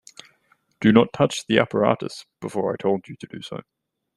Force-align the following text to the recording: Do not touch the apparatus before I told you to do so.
Do 0.79 0.91
not 0.91 1.13
touch 1.13 1.45
the 1.45 1.59
apparatus 1.59 2.25
before 2.39 2.73
I 2.73 2.75
told 2.75 3.07
you 3.07 3.15
to 3.17 3.27
do 3.27 3.43
so. 3.43 3.61